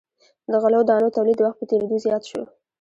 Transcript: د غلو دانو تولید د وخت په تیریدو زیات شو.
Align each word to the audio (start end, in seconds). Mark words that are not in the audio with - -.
د 0.51 0.53
غلو 0.63 0.79
دانو 0.89 1.13
تولید 1.15 1.37
د 1.39 1.41
وخت 1.45 1.57
په 1.59 1.65
تیریدو 1.69 1.97
زیات 2.05 2.23
شو. 2.29 2.41